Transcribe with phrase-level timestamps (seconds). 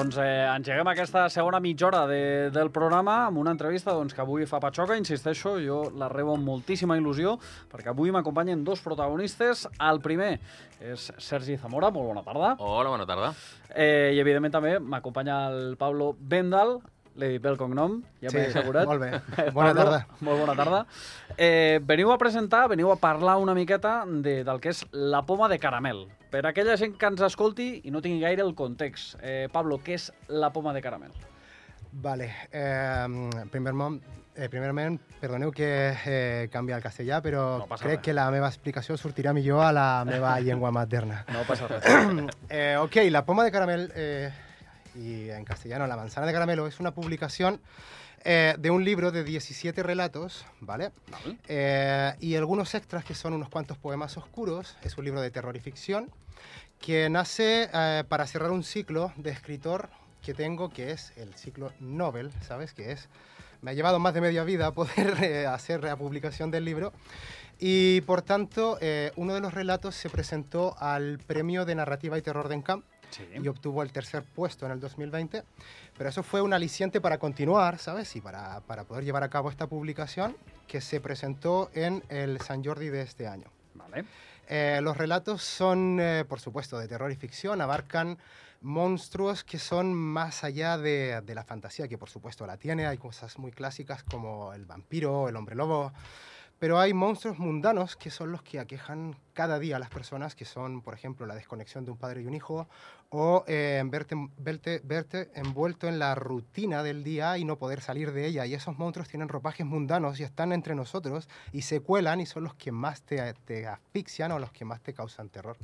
[0.00, 4.22] Doncs eh, engeguem aquesta segona mitja hora de, del programa amb una entrevista doncs, que
[4.24, 7.34] avui fa Patxoca, insisteixo, jo la rebo amb moltíssima il·lusió,
[7.68, 9.66] perquè avui m'acompanyen dos protagonistes.
[9.90, 10.30] El primer
[10.80, 12.54] és Sergi Zamora, molt bona tarda.
[12.64, 13.34] Hola, bona tarda.
[13.74, 16.14] Eh, I evidentment també m'acompanya el Pablo
[17.18, 18.86] L'he dit bé el cognom, ja m'he assegurat.
[18.86, 19.10] molt bé.
[19.52, 19.98] Bona Pablo, tarda.
[20.20, 20.78] Molt bona tarda.
[21.36, 25.48] Eh, veniu a presentar, veniu a parlar una miqueta de, del que és la poma
[25.50, 26.06] de caramel.
[26.30, 29.18] Per aquella gent que ens escolti i no tingui gaire el context.
[29.20, 31.10] Eh, Pablo, què és la poma de caramel?
[31.92, 32.30] Vale.
[32.52, 33.06] Eh,
[33.50, 33.96] primer mom,
[34.36, 35.66] eh, primerament, perdoneu que
[36.06, 38.04] eh, canvi al castellà, però No crec res.
[38.06, 41.24] que la meva explicació sortirà millor a la meva llengua materna.
[41.34, 41.82] No passa res.
[42.48, 44.30] Eh, ok, La Poma de Caramel, eh,
[45.00, 47.60] y en castellano La Manzana de Caramelo, es una publicación
[48.22, 50.92] eh, de un libro de 17 relatos, ¿vale?
[51.48, 54.76] Eh, y algunos extras que son unos cuantos poemas oscuros.
[54.82, 56.10] Es un libro de terror y ficción
[56.78, 59.88] que nace eh, para cerrar un ciclo de escritor
[60.22, 62.74] que tengo, que es el ciclo Nobel, ¿sabes?
[62.74, 63.08] Que es...
[63.62, 66.92] Me ha llevado más de media vida poder hacer la publicación del libro.
[67.58, 72.22] Y por tanto, eh, uno de los relatos se presentó al Premio de Narrativa y
[72.22, 73.26] Terror de Encamp Sí.
[73.34, 75.42] y obtuvo el tercer puesto en el 2020.
[75.96, 78.14] Pero eso fue un aliciente para continuar, ¿sabes?
[78.16, 82.64] Y para, para poder llevar a cabo esta publicación que se presentó en el San
[82.64, 83.48] Jordi de este año.
[83.74, 84.04] Vale.
[84.48, 88.18] Eh, los relatos son, eh, por supuesto, de terror y ficción, abarcan
[88.62, 92.98] monstruos que son más allá de, de la fantasía, que por supuesto la tiene, hay
[92.98, 95.92] cosas muy clásicas como el vampiro, el hombre lobo,
[96.60, 100.44] pero hay monstruos mundanos que son los que aquejan cada día a las personas, que
[100.44, 102.68] son, por ejemplo, la desconexión de un padre y un hijo,
[103.08, 108.12] o eh, verte, verte, verte envuelto en la rutina del día y no poder salir
[108.12, 108.44] de ella.
[108.44, 112.44] Y esos monstruos tienen ropajes mundanos y están entre nosotros y se cuelan y son
[112.44, 115.56] los que más te, te asfixian o los que más te causan terror.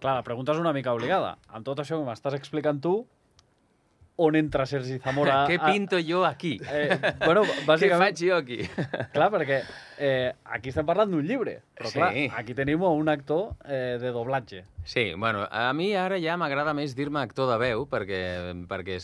[0.00, 1.38] Clar, la pregunta és una mica obligada.
[1.48, 2.98] Amb tot això que m'estàs explicant tu,
[4.20, 5.42] on entra Sergi Zamora?
[5.48, 6.58] Què a- pinto jo aquí?
[6.68, 8.02] Eh, bueno, Què bàsicament...
[8.16, 8.58] faig jo aquí?
[9.14, 9.62] Clar, perquè
[9.98, 11.98] eh, aquí estem parlant d'un llibre, però Sí.
[11.98, 14.64] clar, aquí tenim un actor eh, de doblatge.
[14.86, 19.00] Sí, bueno, a mi ara ja m'agrada més dir-me actor de veu perquè, perquè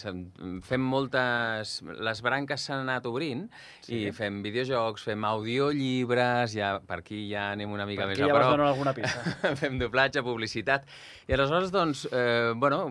[0.63, 1.81] fem moltes...
[1.99, 3.49] Les branques s'han anat obrint
[3.83, 4.05] Sí.
[4.07, 8.29] i fem videojocs, fem audiollibres, ja, per aquí ja anem una mica Per més a
[8.29, 8.51] ja prop.
[8.53, 9.23] donant alguna pista.
[9.63, 10.87] fem doblatge, publicitat.
[11.27, 12.85] I aleshores, doncs, eh, bueno,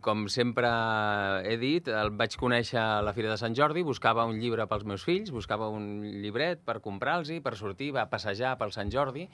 [0.00, 0.68] com sempre
[1.48, 4.84] he dit, el vaig conèixer a la Fira de Sant Jordi, buscava un llibre pels
[4.86, 6.78] meus fills, buscava un llibret per
[7.44, 9.26] per sortir, va passejar pel Sant Jordi,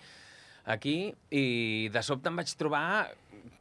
[0.65, 1.45] aquí, i
[1.93, 2.85] de sobte em vaig trobar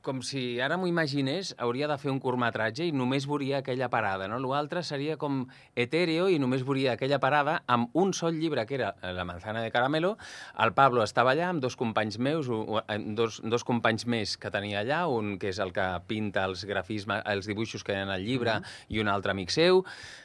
[0.04, 4.28] com si ara m'ho imaginés, hauria de fer un curtmetratge i només veuria aquella parada,
[4.28, 4.40] no?
[4.44, 5.44] L'altre seria com
[5.80, 9.72] etèreo i només veuria aquella parada amb un sol llibre, que era La manzana de
[9.72, 10.18] caramelo.
[10.60, 14.82] El Pablo estava allà amb dos companys meus, eh, dos, dos companys més que tenia
[14.82, 18.14] allà, un que és el que pinta els grafismes, els dibuixos que hi ha en
[18.16, 19.84] el llibre, i un altre amic seu,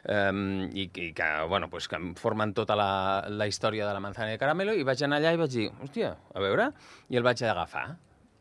[0.08, 0.42] um,
[0.72, 2.91] i, i que, bueno, pues, que formen tota la,
[3.30, 6.12] la història de La manzana de caramelo, i vaig anar allà i vaig dir, hòstia,
[6.34, 6.72] a veure,
[7.08, 7.88] i el vaig agafar.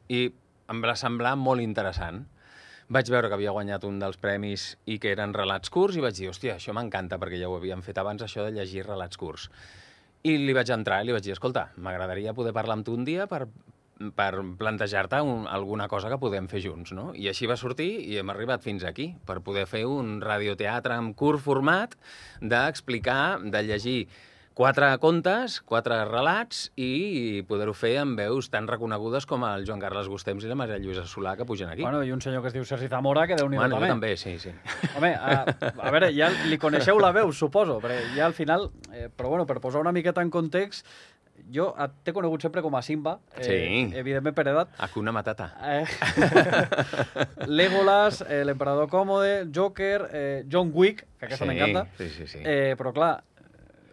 [0.08, 0.28] I
[0.72, 2.26] em va semblar molt interessant.
[2.88, 6.16] Vaig veure que havia guanyat un dels premis i que eren relats curts i vaig
[6.16, 9.50] dir, hòstia, això m'encanta, perquè ja ho havíem fet abans, això de llegir relats curts.
[10.24, 13.04] I li vaig entrar i li vaig dir, escolta, m'agradaria poder parlar amb tu un
[13.08, 13.44] dia per,
[14.16, 14.30] per
[14.60, 17.10] plantejar-te un, alguna cosa que podem fer junts, no?
[17.12, 21.16] I així va sortir i hem arribat fins aquí, per poder fer un radioteatre amb
[21.20, 22.00] curt format
[22.40, 24.00] d'explicar, de llegir
[24.58, 30.08] quatre contes, quatre relats i poder-ho fer amb veus tan reconegudes com el Joan Carles
[30.10, 31.84] Gustems i la Maria Lluïsa Solà que pugen aquí.
[31.86, 33.92] Bueno, i un senyor que es diu Sergi Zamora, que déu nhi bueno també.
[33.94, 34.50] també, sí, sí.
[34.98, 35.44] Home, a,
[35.78, 38.72] a veure, ja li coneixeu la veu, suposo, perquè ja al final...
[38.94, 40.88] Eh, però bueno, per posar una miqueta en context,
[41.54, 41.70] jo
[42.04, 43.62] t'he conegut sempre com a Simba, eh, Sí.
[44.02, 44.74] evidentment per edat.
[44.82, 45.52] Hakuna Matata.
[45.62, 45.86] Eh,
[47.46, 51.86] Legolas, eh, l'emperador còmode, Joker, eh, John Wick, que aquesta Sí, m'encanta.
[51.98, 52.40] sí, sí, sí.
[52.44, 53.22] Eh, però clar,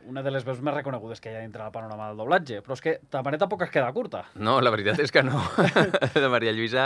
[0.08, 2.60] una de les veus més reconegudes que hi ha dintre del panorama del doblatge.
[2.64, 4.24] Però és que Tamaret tampoc es queda curta.
[4.34, 5.40] No, la veritat és que no.
[6.14, 6.84] de Maria Lluïsa...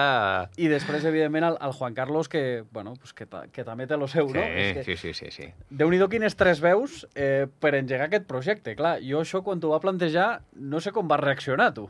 [0.57, 3.99] I després, evidentment, el, el Juan Carlos, que, bueno, pues que, ta, que també té
[3.99, 4.43] lo seu, no?
[4.43, 5.49] És que, Sí, sí, sí, sí, sí.
[5.71, 8.77] Déu-n'hi-do quines tres veus eh, per engegar aquest projecte.
[8.79, 11.89] Clar, jo això quan t'ho va plantejar no sé com vas reaccionar tu.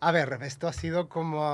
[0.00, 1.44] A ver, esto ha sido como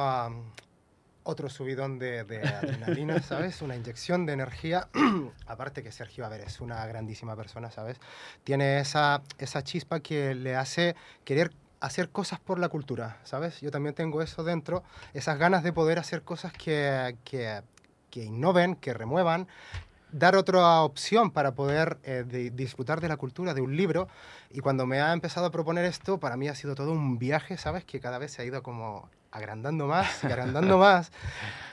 [1.30, 3.62] otro subidón de, de adrenalina, ¿sabes?
[3.62, 4.88] Una inyección de energía.
[5.46, 7.98] Aparte que Sergio, a ver, es una grandísima persona, ¿sabes?
[8.44, 10.94] Tiene esa, esa chispa que le hace
[11.24, 13.60] querer hacer cosas por la cultura, ¿sabes?
[13.62, 14.82] Yo también tengo eso dentro,
[15.14, 17.62] esas ganas de poder hacer cosas que, que,
[18.10, 19.48] que innoven, que remuevan,
[20.12, 24.08] dar otra opción para poder eh, de- disfrutar de la cultura, de un libro.
[24.50, 27.56] Y cuando me ha empezado a proponer esto, para mí ha sido todo un viaje,
[27.56, 27.84] ¿sabes?
[27.84, 31.10] Que cada vez se ha ido como agrandando más y agrandando más.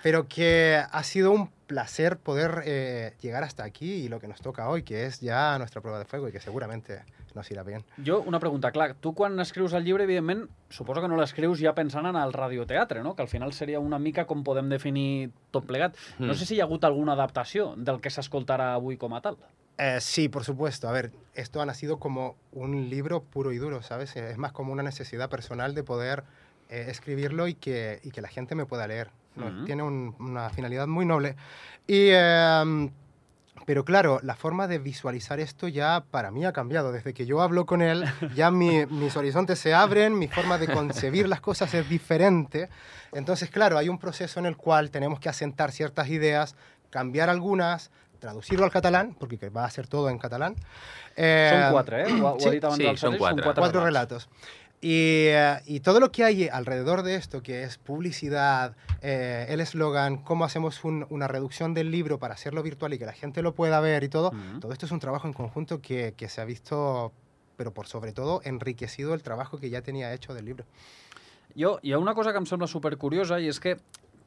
[0.03, 4.39] pero que ha sido un placer poder eh, llegar hasta aquí y lo que nos
[4.41, 7.01] toca hoy, que es ya nuestra prueba de fuego y que seguramente
[7.35, 7.83] nos irà bé.
[8.03, 11.73] Jo, una pregunta, clar, tu quan escrius el llibre, evidentment, suposo que no l'escrius ja
[11.75, 13.15] pensant en el radioteatre, no?
[13.15, 15.95] que al final seria una mica com podem definir tot plegat.
[16.19, 16.35] No Mm.
[16.37, 19.37] sé si hi ha hagut alguna adaptació del que s'escoltarà avui com a tal.
[19.77, 20.87] Eh, sí, por supuesto.
[20.89, 24.15] A ver, esto ha nacido como un libro puro y duro, ¿sabes?
[24.15, 26.23] Es más como una necesidad personal de poder
[26.69, 29.09] eh, escribirlo y que, y que la gente me pueda leer.
[29.65, 31.35] Tiene un- una finalidad muy noble.
[31.85, 32.89] Y, eh,
[33.65, 36.91] pero claro, la forma de visualizar esto ya para mí ha cambiado.
[36.91, 38.05] Desde que yo hablo con él,
[38.35, 42.69] ya mi- mis horizontes se abren, mi forma de concebir las cosas es diferente.
[43.13, 46.55] Entonces, claro, hay un proceso en el cual tenemos que asentar ciertas ideas,
[46.89, 50.55] cambiar algunas, traducirlo al catalán, porque que va a ser todo en catalán.
[51.15, 52.07] Eh, Són quatre, eh?
[52.77, 52.83] Sí,
[53.41, 54.29] quatre, cuatro relatos.
[54.79, 59.59] Y, eh, y todo lo que hay alrededor de esto, que es publicidad, eh, el
[59.59, 63.41] eslogan, cómo hacemos un- una reducción del libro para hacerlo virtual y que la gente
[63.41, 64.59] lo pueda ver y todo, Ujú.
[64.59, 67.11] todo esto es un trabajo en conjunto que, que se ha visto,
[67.55, 70.65] pero por sobre todo enriquecido el trabajo que ya tenía hecho del libro.
[71.57, 73.77] Jo, hi ha una cosa que em sembla supercuriosa i és que,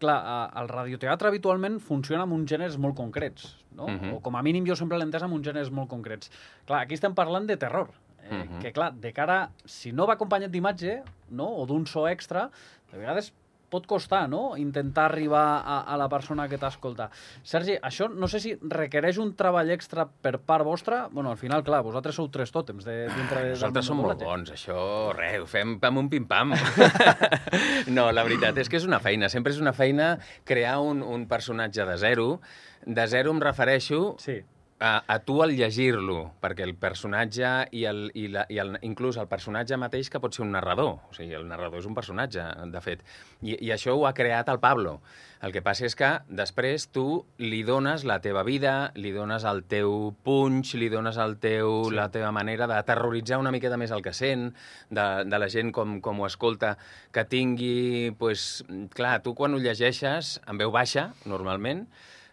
[0.02, 3.86] clar, a- el radioteatre habitualment funciona amb uns gèneres molt concrets, no?
[3.86, 4.14] Mhm.
[4.14, 6.28] O com a mínim jo sempre l'he entès amb uns gèneres molt concrets.
[6.66, 7.92] Clar, aquí estem parlant de terror,
[8.24, 8.60] eh, Mhm.
[8.60, 12.50] que clar, de cara, si no va acompanyat d'imatge, no?, o d'un so extra,
[12.92, 13.32] de vegades
[13.70, 17.08] pot costar, no?, intentar arribar a, a la persona que t'escolta.
[17.44, 21.04] Sergi, això no sé si requereix un treball extra per part vostra.
[21.12, 24.50] Bueno, al final, clar, vosaltres sou tres tòtems de, dintre de, Nosaltres som molt bons,
[24.50, 26.50] això, res, ho fem pam un pim-pam.
[27.96, 31.26] no, la veritat és que és una feina, sempre és una feina crear un, un
[31.30, 32.40] personatge de zero.
[32.86, 34.40] De zero em refereixo Sí.
[34.80, 39.18] A, a tu al llegir-lo, perquè el personatge i, el, i, la, i el, inclús
[39.20, 42.46] el personatge mateix que pot ser un narrador, o sigui, el narrador és un personatge,
[42.72, 43.02] de fet,
[43.44, 44.98] i, i això ho ha creat el Pablo.
[45.44, 47.04] El que passa és que després tu
[47.40, 51.96] li dones la teva vida, li dones el teu punch, li dones el teu, sí.
[51.96, 54.50] la teva manera d'aterroritzar una miqueta més el que sent,
[54.88, 56.76] de, de la gent com, com ho escolta,
[57.12, 58.16] que tingui...
[58.20, 58.64] Pues,
[58.96, 61.86] clar, tu quan ho llegeixes en veu baixa, normalment,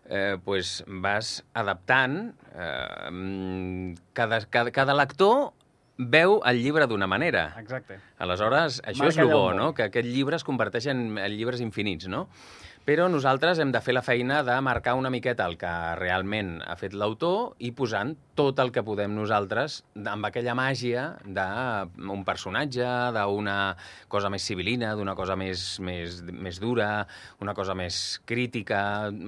[0.09, 2.33] eh, pues vas adaptant.
[2.55, 5.51] Eh, cada, cada, cada lector
[5.97, 7.49] veu el llibre d'una manera.
[7.59, 7.99] Exacte.
[8.21, 9.73] Aleshores, això Marca és el bo, no?
[9.73, 12.27] que aquest llibre es converteix en, en llibres infinits, no?
[12.87, 16.77] Però nosaltres hem de fer la feina de marcar una miqueta el que realment ha
[16.79, 22.87] fet l'autor i posant tot el que podem nosaltres amb aquella màgia d'un personatge,
[23.17, 23.57] d'una
[24.07, 26.87] cosa més civilina, d'una cosa més, més, més dura,
[27.43, 28.79] una cosa més crítica,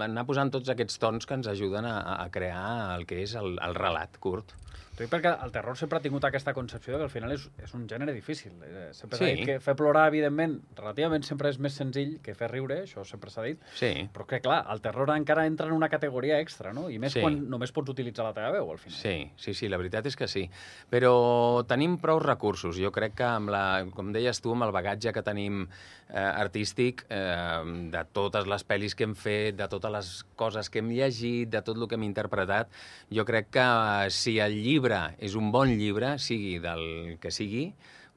[0.08, 3.58] anar posant tots aquests tons que ens ajuden a, a crear el que és el,
[3.60, 4.56] el relat curt.
[4.96, 7.74] T'ho dic perquè el terror sempre ha tingut aquesta concepció que al final és, és
[7.74, 8.52] un gènere difícil.
[8.64, 9.36] Eh, sempre s'ha Sí.
[9.36, 13.30] dit que fer plorar, evidentment, relativament sempre és més senzill que fer riure, això sempre
[13.30, 14.10] s'ha dit, Sí.
[14.14, 16.90] però que, clar, el terror encara entra en una categoria extra, no?
[16.90, 17.22] I més Sí.
[17.22, 18.98] quan només pots utilitzar la teva veu, al final.
[19.00, 20.50] Sí, sí, sí, la veritat és que sí.
[20.90, 22.76] Però tenim prou recursos.
[22.78, 25.68] Jo crec que, amb la, com deies tu, amb el bagatge que tenim
[26.12, 30.80] eh, artístic, eh, de totes les pel·lis que hem fet, de totes les coses que
[30.80, 32.68] hem llegit, de tot el que hem interpretat,
[33.14, 34.69] jo crec que eh, si el llibre
[35.18, 37.74] és un bon llibre, sigui del que sigui,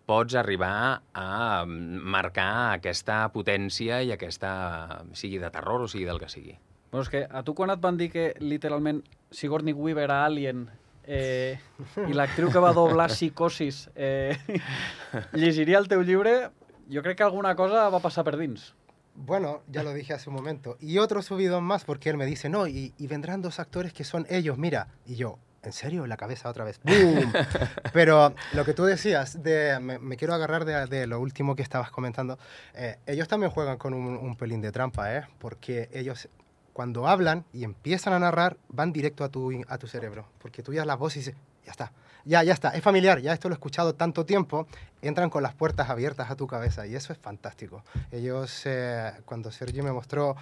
[0.07, 6.21] pots arribar a mm, marcar aquesta potència i aquesta, sigui de terror o sigui del
[6.21, 6.59] que sigui.
[6.91, 9.01] Bueno, és que a tu quan et van dir que literalment
[9.33, 10.67] Sigourney Weaver era Alien
[11.07, 11.57] eh,
[12.05, 14.37] i l'actriu que va doblar Psicosis eh,
[15.33, 16.51] llegiria el teu llibre,
[16.93, 18.75] jo crec que alguna cosa va passar per dins.
[19.15, 20.77] Bueno, ya lo dije hace un momento.
[20.81, 24.05] Y otro subidón más porque él me dice, no, y, y vendrán dos actores que
[24.05, 24.89] son ellos, mira.
[25.07, 26.07] Y yo, ¿en serio?
[26.07, 26.81] La cabeza otra vez.
[26.83, 27.33] ¡Boom!
[27.93, 31.63] Pero lo que tú decías, de, me, me quiero agarrar de, de lo último que
[31.63, 32.39] estabas comentando.
[32.75, 35.23] Eh, ellos también juegan con un, un pelín de trampa, ¿eh?
[35.39, 36.29] Porque ellos,
[36.73, 40.27] cuando hablan y empiezan a narrar, van directo a tu, a tu cerebro.
[40.39, 41.93] Porque tú ya las voces y dices, ya está.
[42.25, 42.71] Ya, ya está.
[42.71, 43.21] Es familiar.
[43.21, 44.67] Ya esto lo he escuchado tanto tiempo.
[45.01, 46.87] Entran con las puertas abiertas a tu cabeza.
[46.87, 47.85] Y eso es fantástico.
[48.11, 50.37] Ellos, eh, cuando Sergio me mostró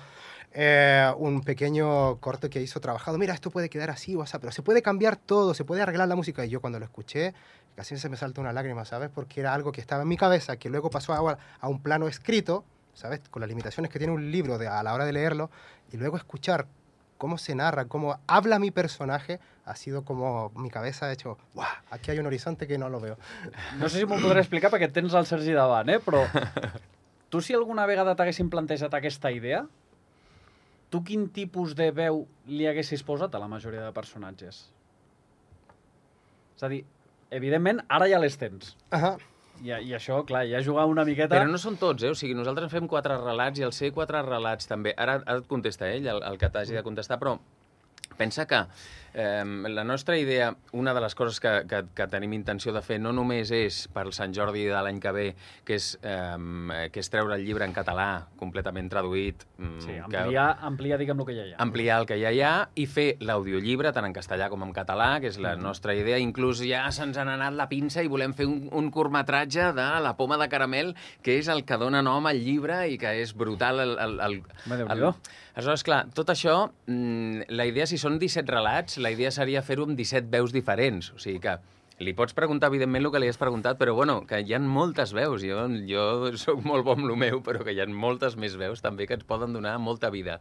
[0.52, 4.52] eh, un pequeño corte que hizo trabajado, mira, esto puede quedar así o así, pero
[4.52, 6.44] se puede cambiar todo, se puede arreglar la música.
[6.44, 7.34] Y yo cuando lo escuché,
[7.76, 9.10] casi se me salta una lágrima, ¿sabes?
[9.14, 12.08] Porque era algo que estaba en mi cabeza, que luego pasó a, a un plano
[12.08, 12.64] escrito,
[12.94, 13.20] ¿sabes?
[13.30, 15.50] Con las limitaciones que tiene un libro de, a la hora de leerlo,
[15.92, 16.66] y luego escuchar
[17.20, 21.68] cómo se narra, cómo habla mi personaje, ha sido como mi cabeza ha hecho, ¡guau!
[21.90, 23.18] Aquí hay un horizonte que no lo veo.
[23.78, 26.00] No sé si m'ho podré explicar perquè tens el Sergi davant, eh?
[26.00, 26.24] però
[27.30, 29.66] tu si alguna vegada t'haguessin plantejat aquesta idea,
[30.90, 34.62] tu quin tipus de veu li haguessis posat a la majoria de personatges?
[36.56, 36.82] És a dir,
[37.32, 38.74] evidentment, ara ja les tens.
[38.90, 39.14] Ajá.
[39.60, 41.36] I, I això, clar, ja jugar una miqueta...
[41.36, 42.10] Però no són tots, eh?
[42.12, 44.94] O sigui, nosaltres fem quatre relats i el C quatre relats també.
[44.96, 47.36] Ara, ara et contesta ell, el, el que t'hagi de contestar, però
[48.20, 48.64] pensa que
[49.14, 52.98] eh, la nostra idea, una de les coses que, que, que tenim intenció de fer
[53.00, 55.26] no només és per Sant Jordi de l'any que ve,
[55.64, 59.44] que és, eh, que és treure el llibre en català completament traduït.
[59.58, 61.56] mm, Sí, que- ampliar, ampliar diguem, el que ja hi ha.
[61.62, 65.20] ampliar el que ja hi ha i fer l'audiollibre tant en castellà com en català,
[65.20, 66.18] que és la nostra idea.
[66.18, 70.16] Inclús ja se'ns ha anat la pinça i volem fer un, un curtmetratge de La
[70.16, 73.80] poma de caramel, que és el que dona nom al llibre i que és brutal.
[73.80, 74.34] El, el, el,
[74.66, 75.14] el, Déu-n'hi-do.
[75.54, 79.88] Aleshores, clar, tot això, mm, la idea, si són 17 relats, la idea seria fer-ho
[79.88, 81.10] amb 17 veus diferents.
[81.16, 81.56] O sigui que
[82.00, 85.12] li pots preguntar, evidentment, el que li has preguntat, però, bueno, que hi ha moltes
[85.16, 85.44] veus.
[85.44, 86.04] Jo, jo
[86.40, 89.26] sóc molt bon el meu, però que hi ha moltes més veus també que ens
[89.28, 90.40] poden donar molta vida.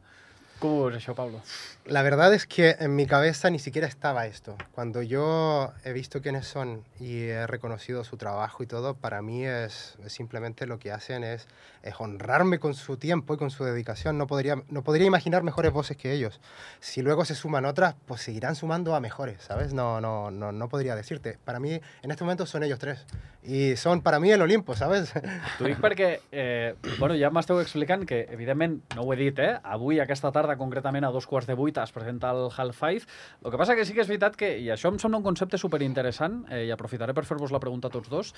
[0.61, 1.39] Ho veus, això, Pablo?
[1.85, 4.57] La verdad es que en mi cabeza ni siquiera estaba esto.
[4.73, 9.45] Cuando yo he visto quiénes son y he reconocido su trabajo y todo, para mí
[9.45, 11.47] es, es simplemente lo que hacen es,
[11.81, 14.17] es honrarme con su tiempo y con su dedicación.
[14.17, 16.41] No podría, no podría imaginar mejores voces que ellos.
[16.81, 19.73] Si luego se suman otras, pues seguirán sumando a mejores, ¿sabes?
[19.73, 21.37] No, no, no, no podría decirte.
[21.45, 23.05] Para mí, en este momento son ellos tres.
[23.41, 25.13] Y son para mí el Olimpo, ¿sabes?
[25.57, 29.55] T'ho dic perquè, eh, bueno, ja m'esteu explicant que, evidentment, no ho he dit, eh?
[29.63, 33.05] Avui, aquesta tarda, concretament a dos quarts de vuit, es presenta el Half-Five.
[33.43, 35.57] El que passa que sí que és veritat que, i això em sembla un concepte
[35.57, 38.33] superinteressant, eh, i aprofitaré per fer-vos la pregunta a tots dos,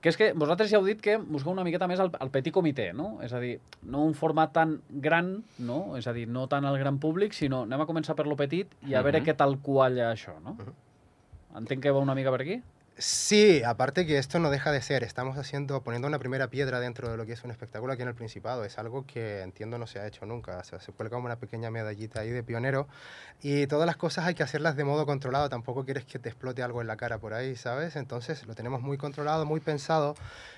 [0.00, 2.52] que és que vosaltres ja heu dit que busqueu una miqueta més el, el petit
[2.54, 3.18] comitè, no?
[3.22, 5.96] És a dir, no un format tan gran, no?
[5.96, 8.72] És a dir, no tant al gran públic, sinó anem a començar per lo petit
[8.88, 9.26] i a veure Mhm.
[9.26, 10.56] què tal qualla això, no?
[11.56, 12.62] Entenc que va una mica per aquí?
[12.98, 17.10] Sí, aparte que esto no deja de ser, estamos haciendo, poniendo una primera piedra dentro
[17.10, 18.64] de lo que es un espectáculo aquí en el Principado.
[18.64, 20.62] Es algo que entiendo no se ha hecho nunca.
[20.62, 22.86] Se cuelga como una pequeña medallita ahí de pionero.
[23.40, 25.48] Y todas las cosas hay que hacerlas de modo controlado.
[25.48, 27.96] Tampoco quieres que te explote algo en la cara por ahí, ¿sabes?
[27.96, 30.14] Entonces lo tenemos muy controlado, muy pensado.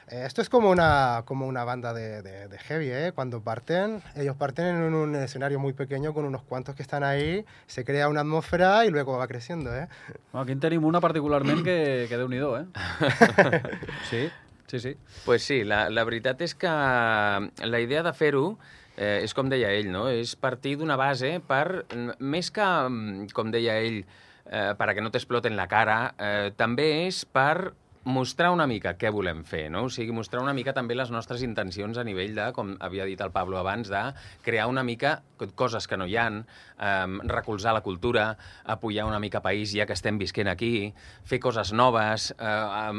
[0.08, 3.12] Eh, esto es como una, como una banda de, de, de heavy, ¿eh?
[3.14, 7.04] Cuando parten, ellos parten en un, un escenario muy pequeño con unos cuantos que están
[7.04, 9.88] ahí, se crea una atmósfera y luego va creciendo, ¿eh?
[10.32, 12.66] Bueno, aquí en tenim una particularment que, que eh?
[14.10, 14.28] Sí,
[14.66, 14.96] sí, sí.
[15.24, 18.58] pues sí, la, la veritat és que la idea de fer-ho
[18.96, 20.06] eh, és com deia ell, no?
[20.12, 24.04] És partir d'una base per, mm, més que, mm, com deia ell,
[24.46, 27.72] eh, per a que no t'exploten la cara, eh, també és per
[28.04, 29.84] mostrar una mica què volem fer, no?
[29.88, 33.20] O sigui, mostrar una mica també les nostres intencions a nivell de, com havia dit
[33.24, 34.02] el Pablo abans, de
[34.44, 35.22] crear una mica
[35.56, 36.44] coses que no hi han,
[36.78, 40.94] eh, recolzar la cultura, apoyar una mica país ja que estem visquent aquí,
[41.24, 42.44] fer coses noves, eh,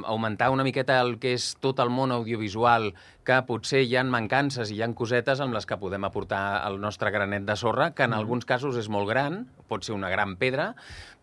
[0.05, 2.93] augmentar una miqueta el que és tot el món audiovisual,
[3.25, 6.79] que potser hi han mancances i hi han cosetes amb les que podem aportar el
[6.79, 10.35] nostre granet de sorra, que en alguns casos és molt gran, pot ser una gran
[10.37, 10.75] pedra,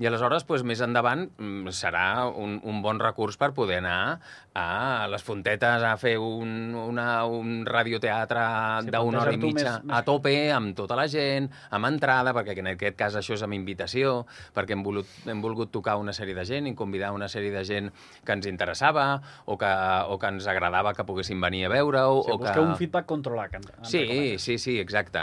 [0.02, 4.18] i aleshores doncs, més endavant mm, serà un, un bon recurs per poder anar
[4.58, 8.42] a les fontetes a fer un, una, un radioteatre
[8.82, 12.34] Sí, d'una hora i mitja més- més- a tope, amb tota la gent, amb entrada,
[12.34, 14.24] perquè en aquest cas això és amb invitació,
[14.56, 17.62] perquè hem volgut, hem volgut tocar una sèrie de gent i convidar una sèrie de
[17.64, 17.92] gent
[18.26, 19.06] que ens interessava
[19.46, 19.70] o que,
[20.10, 22.18] o que ens agradava que poguessin venir a veure-ho.
[22.18, 22.60] O sigui, o que...
[22.64, 23.54] un feedback controlat.
[23.58, 25.22] En, Sí, sí, sí, exacte.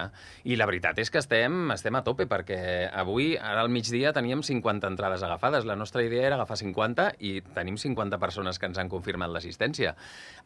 [0.50, 2.60] I la veritat és que estem, estem a tope, perquè
[2.94, 5.66] avui, ara al migdia, teníem 50 entrades agafades.
[5.66, 9.96] La nostra idea era agafar 50 i tenim 50 persones que ens han confirmat l'assistència.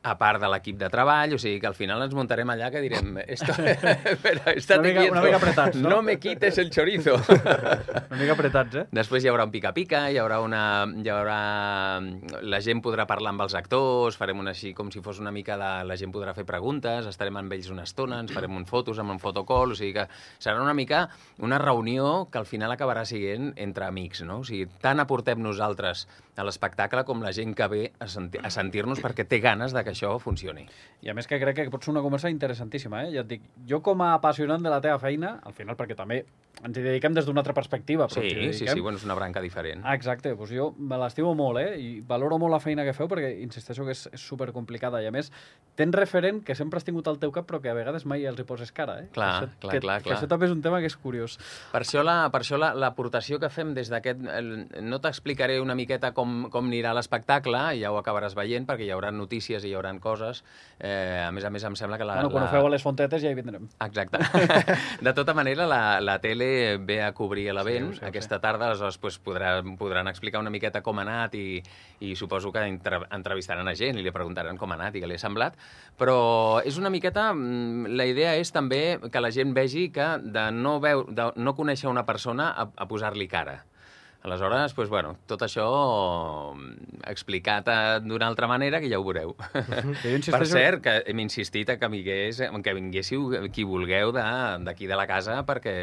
[0.03, 2.81] A part de l'equip de treball, o sigui que al final ens muntarem allà que
[2.83, 3.53] direm esto,
[4.13, 5.89] espera, estate Una mica- una mica apretats, no?
[5.89, 7.15] no me quites el chorizo.
[8.13, 8.85] Una mica apretats, eh?
[8.93, 10.63] Després hi haurà un pica-pica, hi haurà una...
[11.03, 11.37] Hi haurà...
[12.45, 15.57] La gent podrà parlar amb els actors, farem una així com si fos una mica
[15.59, 15.71] de...
[15.89, 19.15] La gent podrà fer preguntes, estarem amb ells una estona, ens farem un fotos amb
[19.15, 21.07] un fotocall, o sigui que serà una mica
[21.43, 24.41] una reunió que al final acabarà sent entre amics, no?
[24.43, 28.49] O sigui, tant aportem nosaltres a l'espectacle com la gent que ve a, senti a
[28.49, 30.65] sentir-nos perquè té ganes de que això funcioni.
[31.05, 33.11] I a més que crec que pot ser una conversa interessantíssima, eh?
[33.13, 36.23] Ja et dic, jo com a apassionant de la teva feina, al final perquè també
[36.63, 39.41] ens hi dediquem des d'una altra perspectiva, però Sí, sí, sí, bueno, és una branca
[39.41, 39.83] diferent.
[39.93, 41.77] Exacte, doncs jo me l'estimo molt, eh?
[41.81, 45.11] I valoro molt la feina que feu perquè insisteixo que és, és supercomplicada i a
[45.11, 45.31] més
[45.75, 48.39] tens referent que sempre has tingut al teu cap però que a vegades mai els
[48.39, 49.07] hi poses cara, eh?
[49.13, 50.17] Clar, que, això- clar, que, clar, Que clar.
[50.19, 51.37] això també és un tema que és curiós.
[51.73, 54.21] Per això la- per això la- l'aportació que fem des d'aquest...
[54.81, 56.22] No t'explicaré una miqueta com,
[56.53, 60.43] com anirà l'espectacle, ja ho acabaràs veient, perquè hi haurà notícies i hi haurà coses.
[60.79, 62.15] Eh, a més a més, em sembla que la...
[62.19, 62.49] bueno, quan la...
[62.49, 63.67] ho feu a les fontetes ja hi vindrem.
[63.85, 64.19] Exacte.
[65.07, 68.69] De tota manera, la, la tele ve a cobrir l'event Sí, sé, ho aquesta tarda,
[68.69, 71.61] aleshores pues, podrà, podran explicar una miqueta com ha anat i,
[72.03, 75.09] i suposo que entre, entrevistaran a gent i li preguntaran com ha anat i què
[75.09, 75.59] li ha semblat,
[75.99, 77.31] però és una miqueta...
[77.33, 81.53] mm, La idea és també que la gent vegi que de no, veu, de no
[81.55, 83.61] conèixer una persona a, a posar-li cara.
[84.23, 85.65] Aleshores, doncs, bueno, tot això
[86.55, 89.35] mm, explicat eh, d'una altra manera que ja ho veureu.
[90.03, 94.87] Que jo Per cert, que hem insistit a que, vingués, que vinguéssiu qui vulgueu d'aquí
[94.87, 95.73] de, de la casa perquè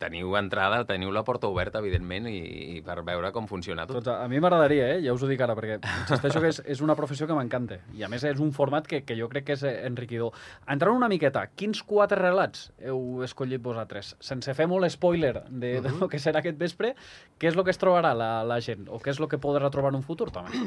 [0.00, 4.04] teniu entrada, teniu la porta oberta, evidentment, i, i per veure com funciona tot.
[4.08, 5.00] A, mi m'agradaria, eh?
[5.06, 7.80] ja us ho dic ara, perquè insisteixo que és, és una professió que m'encanta.
[7.96, 10.36] I a més és un format que, que jo crec que és eh, enriquidor.
[10.68, 14.12] Entrant una miqueta, quins quatre relats heu escollit vosaltres?
[14.20, 16.92] Sense fer molt spoiler de, de lo que serà aquest vespre,
[17.40, 18.88] què és el que es trobarà la, la gent?
[18.90, 20.58] O què és el que podrà trobar en un futur, també?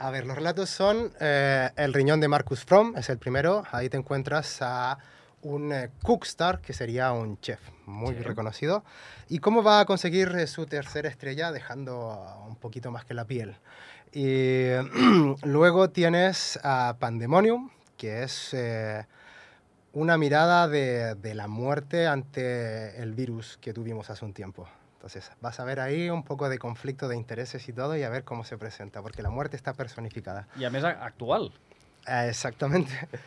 [0.00, 3.64] A ver, los relatos son eh, El riñón de Marcus Fromm, es el primero.
[3.70, 4.96] Ahí te encuentras a
[5.42, 8.22] un eh, cookstar, que sería un chef muy Sí.
[8.22, 8.82] reconocido.
[9.28, 13.12] Y cómo va a conseguir eh, su tercera estrella dejando ah, un poquito más que
[13.14, 13.56] la piel.
[14.12, 14.70] Y
[15.44, 19.04] luego tienes a Pandemonium, que es eh,
[19.92, 24.66] una mirada de, de la muerte ante el virus que tuvimos hace un tiempo.
[25.00, 28.10] Entonces, vas a ver ahí un poco de conflicto de intereses y todo y a
[28.10, 30.46] ver cómo se presenta, porque la muerte está personificada.
[30.58, 31.50] I a més a- actual.
[32.06, 32.92] Eh, exactamente.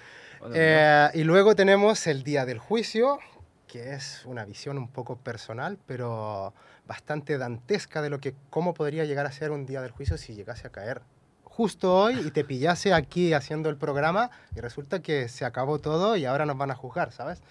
[0.53, 3.17] Eh, y luego tenemos el día del juicio,
[3.65, 6.53] que es una visión un poco personal, pero
[6.85, 10.35] bastante dantesca de lo que cómo podría llegar a ser un día del juicio si
[10.35, 11.01] llegase a caer
[11.45, 16.17] justo hoy y te pillase aquí haciendo el programa y resulta que se acabó todo
[16.17, 17.41] y ahora nos van a juzgar, ¿sabes?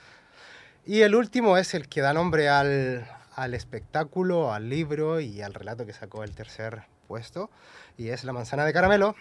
[0.85, 5.55] Y el último es el que da nombre al, al espectáculo, al libro y al
[5.55, 7.51] relato que sacó el tercer puesto,
[7.97, 9.15] y es La manzana de caramelo.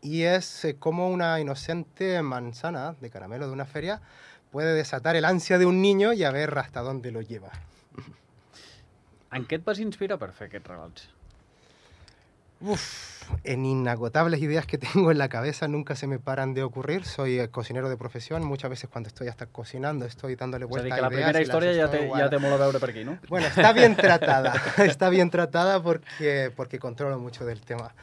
[0.00, 4.00] Y es eh, como una inocente manzana de caramelo de una feria
[4.50, 7.50] puede desatar el ansia de un niño y a ver hasta dónde lo lleva.
[9.32, 11.06] En què et vas inspirar per fer aquests relats?
[12.64, 17.04] Uf, en inagotables ideas que tengo en la cabeza nunca se me paran de ocurrir.
[17.04, 20.84] Soy eh, cocinero de profesión, muchas veces cuando estoy hasta cocinando estoy dándole a vuelta
[20.84, 22.30] dir, a que la ideas primera y las història ja estoy té, ja guardando.
[22.30, 23.18] té molt a veure per aquí, no?
[23.28, 27.94] Bueno, está bien tratada, está bien tratada porque, porque controlo mucho del tema.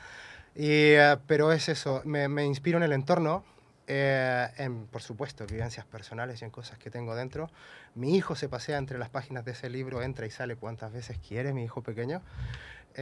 [0.55, 3.45] Y, eh, pero es eso, me, me inspiro en el entorno,
[3.87, 7.49] eh, en, por supuesto, vivencias personales y en cosas que tengo dentro.
[7.95, 11.17] Mi hijo se pasea entre las páginas de ese libro, entra y sale cuantas veces
[11.25, 12.21] quiere, mi hijo pequeño.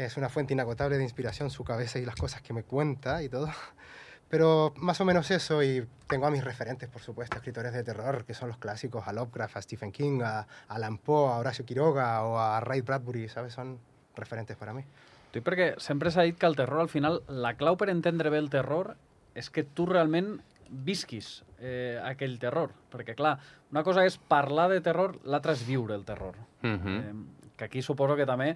[0.05, 3.29] Es una fuente inagotable de inspiración su cabeza y las cosas que me cuenta y
[3.29, 3.49] todo.
[4.29, 8.23] Pero más o menos eso, y tengo a mis referentes, por supuesto, escritores de terror,
[8.25, 12.23] que son los clásicos, a Lovecraft, a Stephen King, a, Alan Poe, a Horacio Quiroga
[12.25, 13.53] o a Ray Bradbury, ¿sabes?
[13.53, 13.79] Son
[14.15, 14.83] referentes para mí.
[15.33, 18.37] Dic perquè sempre s'ha dit que el terror, al final, la clau per entendre bé
[18.43, 18.93] el terror
[19.37, 20.35] és que tu realment
[20.69, 22.75] visquis eh, aquell terror.
[22.91, 23.37] Perquè, clar,
[23.71, 26.37] una cosa és parlar de terror, l'altra és viure el terror.
[26.61, 26.99] Mhm.
[26.99, 28.55] eh, que aquí suposo que també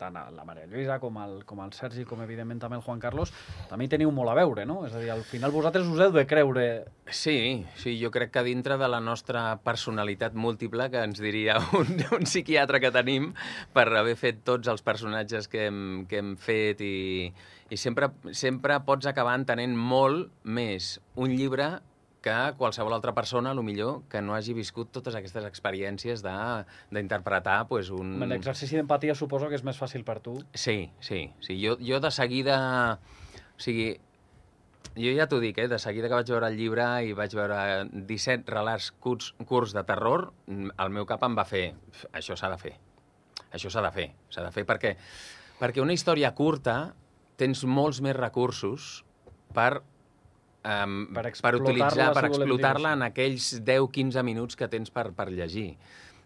[0.00, 3.32] tant la Maria Lluïsa com el, com el Sergi, com evidentment també el Juan Carlos,
[3.68, 4.80] també hi teniu molt a veure, no?
[4.88, 6.66] És a dir, al final vosaltres us heu de creure...
[7.10, 11.92] Sí, sí, jo crec que dintre de la nostra personalitat múltiple, que ens diria un,
[12.16, 13.32] un psiquiatre que tenim,
[13.76, 16.96] per haver fet tots els personatges que hem, que hem fet i,
[17.70, 21.76] i sempre, sempre pots acabar entenent molt més un llibre
[22.20, 26.64] que qualsevol altra persona, a lo millor, que no hagi viscut totes aquestes experiències de-
[26.92, 28.18] d'interpretar pues, un...
[28.18, 28.28] Mm.
[28.34, 30.36] L'exercici d'empatia suposo que és més fàcil per tu.
[30.52, 31.30] Sí, sí.
[31.40, 31.56] sí.
[31.64, 32.58] Jo, jo de seguida...
[33.56, 33.88] O sigui,
[34.96, 35.68] jo ja t'ho dic, eh?
[35.68, 37.58] de seguida que vaig veure el llibre i vaig veure
[37.92, 41.70] 17 relats curts, curts de terror, el meu cap em va fer...
[41.90, 42.74] "Pf, Això s'ha de fer.
[43.52, 44.08] Això s'ha de fer.
[44.28, 44.96] S'ha de fer perquè,
[45.60, 46.94] perquè una història curta
[47.40, 49.04] tens molts més recursos
[49.56, 49.80] per
[50.64, 55.10] um, Per per explotar-la, utilitzar, per si explotar-la en aquells 10-15 minuts que tens per,
[55.16, 55.74] per llegir.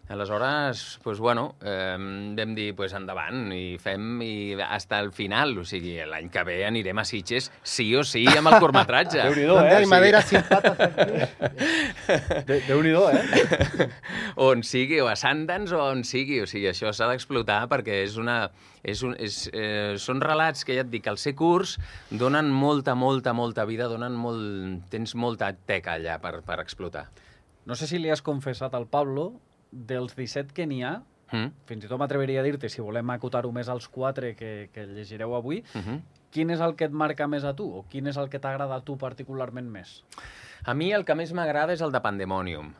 [0.07, 5.55] Aleshores, pues, bueno, eh, vam dir, pues, endavant, i fem i hasta el final.
[5.57, 9.23] O sigui, l'any que ve anirem a Sitges sí o sí amb el curtmetratge.
[9.25, 9.79] Déu-n'hi-do, eh?
[9.81, 9.89] Sí.
[9.89, 11.25] madera sin patas aquí.
[12.51, 13.89] De, Déu-n'hi-do, eh?
[14.45, 16.37] on sigui, o a Sundance o on sigui.
[16.43, 18.43] O sigui, això s'ha d'explotar perquè és una...
[18.85, 21.79] És un, és, eh, són relats que ja et dic, al ser curts,
[22.13, 24.85] donen molta, molta, molta vida, donen molt...
[24.93, 27.07] Tens molta teca allà per, per explotar.
[27.65, 29.31] No sé si li has confessat al Pablo,
[29.75, 31.01] dels 17 que n'hi ha,
[31.33, 31.47] Mm?
[31.65, 35.33] fins i tot m'atreveria a dir-te, si volem acotar-ho més als 4 que, que llegireu
[35.35, 36.01] avui, Uh -huh.
[36.31, 37.65] quin és el que et marca més a tu?
[37.79, 40.03] O quin és el que t'agrada a tu particularment més?
[40.63, 42.73] A mi el que més m'agrada és el de Pandemonium,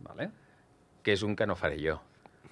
[0.00, 0.30] Vale?
[1.02, 1.98] que és un que no faré jo.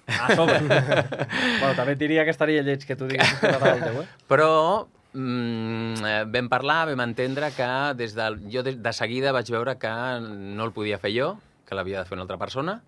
[0.07, 0.57] A sobre.
[1.59, 4.07] bueno, també et diria que estaria lleig que tu diguessis que t'agrada el teu, eh?
[4.31, 9.49] Però mm, eh, vam parlar, vam entendre que des del, jo de, de seguida vaig
[9.51, 12.81] veure que no el podia fer jo, que l'havia de fer una altra persona,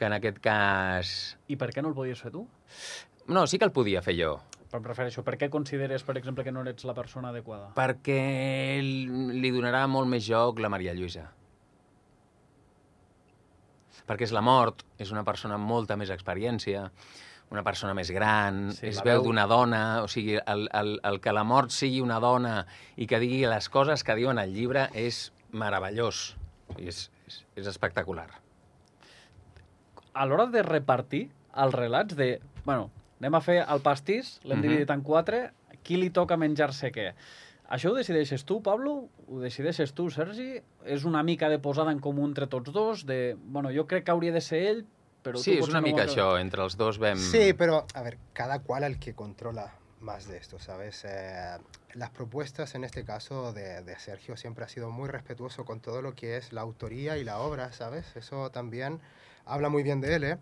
[0.00, 1.10] que en aquest cas...
[1.52, 2.46] I per què no el podies fer tu?
[3.28, 4.38] No, sí que el podia fer jo,
[4.70, 7.72] Em refereixo, per què consideres, per exemple, que no ets la persona adequada?
[7.74, 11.24] perquè li donarà molt més joc la Maria Lluïsa.
[14.06, 16.84] Perquè és la mort, és una persona amb molta més experiència,
[17.50, 21.18] una persona més gran, Sí, la veu veu- d'una dona, o sigui, el, el, el
[21.22, 22.60] que la mort sigui una dona
[22.96, 26.36] i que digui les coses que diuen al llibre és meravellós.
[26.78, 28.28] És, és, és espectacular.
[30.14, 32.40] A l'hora de repartir els relats de...
[32.64, 34.62] Bueno, anem a fer el pastís, l'hem Mhm.
[34.62, 35.50] dividit en quatre,
[35.82, 37.14] qui li toca menjar-se què?
[37.70, 39.08] Això ho decideixes tu, Pablo?
[39.28, 40.60] Ho decideixes tu, Sergi?
[40.84, 43.06] És una mica de posada en comú entre tots dos?
[43.06, 44.86] De, bueno, jo crec que hauria de ser ell,
[45.22, 47.16] però sí, tu és una no mica això, entre els dos vam...
[47.16, 51.04] Sí, pero a ver, cada cual el que controla más de esto, ¿sabes?
[51.04, 51.58] Eh,
[51.94, 56.02] las propuestas en este caso de, de Sergio siempre ha sido muy respetuoso con todo
[56.02, 58.16] lo que es la autoría y la obra, ¿sabes?
[58.16, 58.98] Eso también
[59.50, 60.38] habla muy bien de él, ¿eh?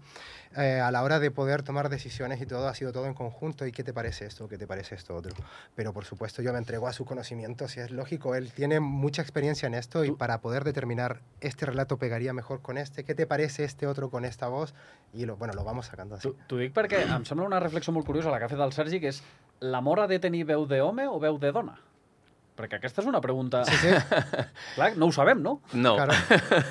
[0.57, 3.67] Eh, a la hora de poder tomar decisiones y todo, ha sido todo en conjunto.
[3.67, 4.49] ¿Y qué te parece esto?
[4.49, 5.35] ¿Qué te parece esto otro?
[5.75, 9.23] Pero por supuesto yo me entrego a su conocimiento, si es lógico, él tiene mucha
[9.23, 13.27] experiencia en esto y para poder determinar este relato pegaría mejor con este, ¿qué te
[13.27, 14.75] parece este otro con esta voz?
[15.13, 16.33] Y lo, bueno, lo vamos sacando así.
[16.49, 19.01] T'ho dic perquè em sembla una reflexió molt curiosa la que ha fet el Sergi,
[19.01, 19.23] que és
[19.61, 21.77] l'amor ha de tenir veu d'home o veu de dona?
[22.59, 23.61] Perquè aquesta és una pregunta...
[23.69, 23.93] Sí, sí.
[24.77, 25.61] Clar, no ho sabem, no?
[25.79, 25.95] No.
[25.95, 26.17] Claro.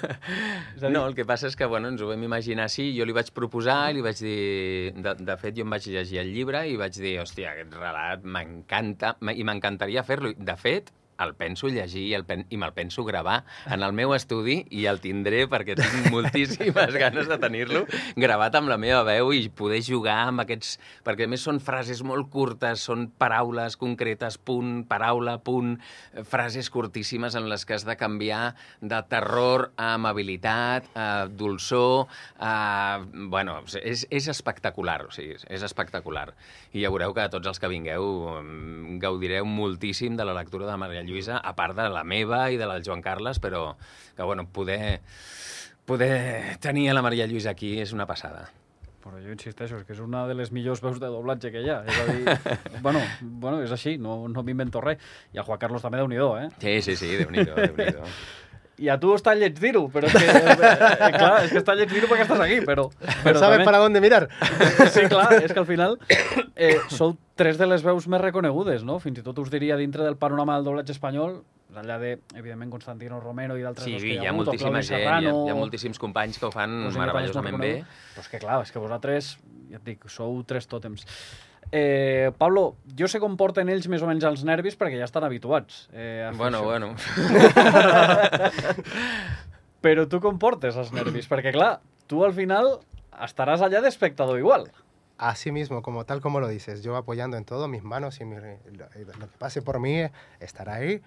[0.75, 2.89] És a dir, No, el que passa és que bueno, ens ho vam imaginar així,
[2.97, 4.93] jo li vaig proposar li vaig dir...
[4.99, 8.27] De, de fet, jo em vaig llegir el llibre i vaig dir, hòstia, aquest relat
[8.27, 10.33] m'encanta i m'encantaria fer-lo.
[10.35, 10.91] De fet,
[11.23, 14.85] el penso llegir i, el pen, i me'l penso gravar en el meu estudi i
[14.89, 17.85] el tindré perquè tinc moltíssimes ganes de tenir-lo
[18.19, 20.77] gravat amb la meva veu i poder jugar amb aquests...
[21.07, 25.75] Perquè a més són frases molt curtes, són paraules concretes, punt, paraula, punt,
[26.13, 32.07] eh, frases curtíssimes en les que has de canviar de terror a amabilitat, a dolçor,
[32.39, 32.53] a...
[33.31, 36.29] Bueno, és, és espectacular, o sigui, és espectacular.
[36.75, 38.07] I ja veureu que tots els que vingueu
[39.01, 42.67] gaudireu moltíssim de la lectura de Maria Lluïsa, a part de la meva i de
[42.69, 43.71] la del Joan Carles, però
[44.15, 45.01] que, bueno, poder,
[45.85, 48.49] poder tenir a la Maria Lluïsa aquí és una passada.
[49.07, 51.69] Però jo insisteixo, és que és una de les millors veus de doblatge que hi
[51.71, 51.77] ha.
[51.87, 52.33] És a dir,
[52.85, 54.99] bueno, bueno, és així, no, no m'invento res.
[55.31, 56.49] I el Juan Carlos també, déu nhi eh?
[56.59, 57.95] Sí, sí, sí, déu-n'hi-do, déu nhi
[58.77, 61.89] I a tu està lleig dir-ho, però és que, eh, clar, és que està lleig
[61.89, 62.83] dir-ho perquè estàs aquí, però...
[63.23, 64.27] però ¿Sabes també- para dónde mirar?
[64.93, 65.97] Sí, clar, és que al final
[66.55, 68.99] eh, sou tres de les veus més reconegudes, no?
[69.01, 71.39] Fins i tot us diria dintre del panorama del doblatge espanyol,
[71.71, 74.45] més enllà de, evidentment, Constantino Romero i d'altres Sí, dos que hi hi ha hagut,
[74.47, 77.73] o moltíssima gent, hi ha, Serrano, hi ha moltíssims companys que ho fan meravellosament bé.
[78.13, 79.33] Però és que, clar, és que vosaltres,
[79.73, 81.03] ja et dic, sou tres tòtems.
[81.71, 85.25] Eh, Pablo, jo sé com porten ells més o menys els nervis perquè ja estan
[85.27, 86.65] habituats eh, a Bueno, això.
[86.65, 86.95] bueno.
[89.81, 91.27] Però tu com portes els nervis?
[91.29, 92.79] Perquè, clar, tu al final
[93.23, 94.69] estaràs allà d'espectador igual.
[95.17, 98.35] Así mismo, como tal como lo dices, yo apoyando en todo, mis manos y mi-
[98.37, 98.85] lo,
[99.19, 100.03] lo que pase por mí
[100.39, 101.01] estará ahí.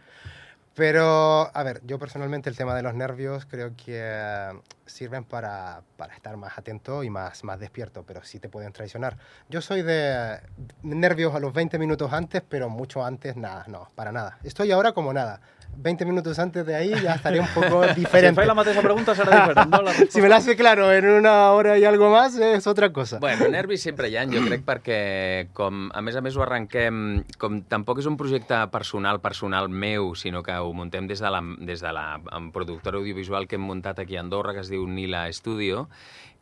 [0.80, 4.48] Pero, a ver, yo personalmente el tema de los nervios creo que eh,
[4.86, 9.18] sirven para, para estar más atento y más, más despierto, pero sí te pueden traicionar.
[9.50, 10.40] Yo soy de
[10.80, 14.38] nervios a los 20 minutos antes, pero mucho antes nada, no, para nada.
[14.42, 15.42] Estoy ahora como nada.
[15.76, 18.34] 20 minutos antes de ahí ya estaría un poco Si diferente.
[18.36, 19.82] faig la mateixa pregunta serà diferent, no?
[19.82, 20.12] La resposta.
[20.14, 23.18] Si me lo hace claro en una hora y algo más, es otra cosa.
[23.18, 27.24] Bueno, nervis sempre hi ha, jo crec, perquè com, a més a més ho arrenquem,
[27.38, 31.40] com tampoc és un projecte personal, personal meu, sinó que ho muntem des de la,
[31.60, 32.20] des de la
[32.52, 35.88] productora audiovisual que hem muntat aquí a Andorra, que es diu Nila Studio,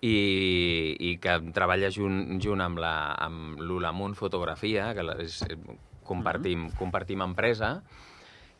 [0.01, 5.41] i, i que treballa junt, junt amb la amb l'Ulamunt Fotografia, que la, és,
[6.07, 7.81] compartim, compartim empresa,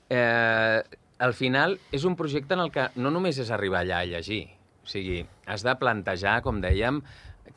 [0.09, 0.83] eh,
[1.19, 4.45] al final és un projecte en el que no només és arribar allà a llegir,
[4.85, 7.03] o sigui, has de plantejar, com dèiem,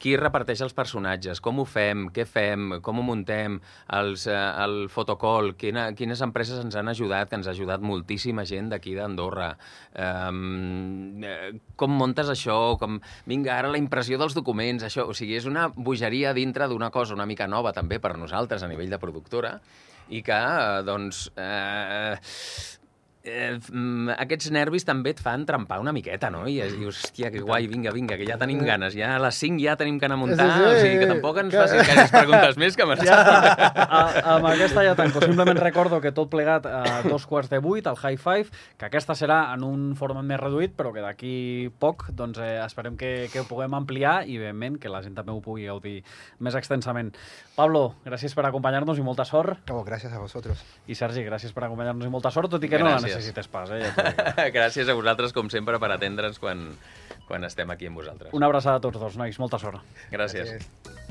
[0.01, 3.59] qui reparteix els personatges, com ho fem, què fem, com ho muntem,
[3.97, 8.45] els, eh, el fotocall, quina, quines empreses ens han ajudat, que ens ha ajudat moltíssima
[8.49, 9.51] gent d'aquí d'Andorra.
[9.93, 12.97] Um, eh, com muntes això, com...
[13.29, 15.05] Vinga, ara la impressió dels documents, això...
[15.11, 18.71] O sigui, és una bogeria dintre d'una cosa una mica nova també per nosaltres a
[18.71, 19.59] nivell de productora
[20.11, 22.15] i que, eh, doncs, eh,
[23.23, 26.47] eh, mm, aquests nervis també et fan trempar una miqueta, no?
[26.49, 28.95] I es dius, hòstia, que guai, vinga, vinga, que ja tenim ganes.
[28.97, 31.05] Ja a les 5 ja tenim que anar a muntar, Sí, sí, o sigui que
[31.05, 31.11] sí.
[31.13, 33.21] tampoc ens Que- facin gaires preguntes més que m'estàs Ja,
[33.85, 35.21] a, amb aquesta ja tanco.
[35.21, 39.13] Simplement recordo que tot plegat a dos quarts de vuit, al High Five, que aquesta
[39.13, 43.41] serà en un format més reduït, però que d'aquí poc doncs, eh, esperem que, que
[43.41, 46.03] ho puguem ampliar i, evidentment, que la gent també ho pugui gaudir
[46.39, 47.13] més extensament.
[47.55, 49.69] Pablo, gràcies per acompanyar-nos i molta sort.
[49.69, 50.61] Oh, gracias a vosotros.
[50.87, 53.10] I Sergi, gràcies per acompanyar-nos i molta sort, tot i que no Gràcies.
[53.19, 53.71] Necessites pas.
[53.75, 54.47] Eh, ja.
[54.57, 56.67] Gràcies a vosaltres, com sempre, per atendre'ns quan,
[57.29, 58.33] quan estem aquí amb vosaltres.
[58.37, 59.39] Una abraçada a tots dos, nois.
[59.41, 59.83] Molta sort.
[60.11, 60.55] Gràcies.
[60.55, 61.09] Gracias.